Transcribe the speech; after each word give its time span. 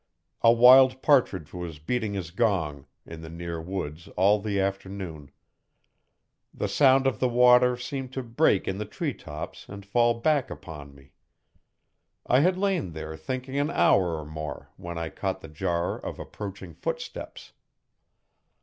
A 0.41 0.51
wild 0.51 1.03
partridge 1.03 1.53
was 1.53 1.77
beating 1.77 2.13
his 2.15 2.31
gong 2.31 2.87
in 3.05 3.21
the 3.21 3.29
near 3.29 3.61
woods 3.61 4.07
all 4.17 4.39
the 4.41 4.59
afternoon. 4.59 5.29
The 6.51 6.67
sound 6.67 7.05
of 7.05 7.19
the 7.19 7.29
water 7.29 7.77
seemed 7.77 8.11
to 8.13 8.23
break 8.23 8.67
in 8.67 8.79
the 8.79 8.85
tree 8.85 9.13
tops 9.13 9.67
and 9.69 9.85
fall 9.85 10.15
back 10.19 10.49
upon 10.49 10.95
me. 10.95 11.11
I 12.25 12.39
had 12.39 12.57
lain 12.57 12.93
there 12.93 13.15
thinking 13.15 13.59
an 13.59 13.69
hour 13.69 14.17
or 14.17 14.25
more 14.25 14.71
when 14.75 14.97
I 14.97 15.09
caught 15.09 15.41
the 15.41 15.47
jar 15.47 15.99
of 16.03 16.17
approaching 16.17 16.73
footsteps. 16.73 17.53